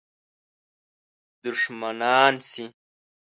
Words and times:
دښمنان 1.43 2.33
شي. 2.49 2.65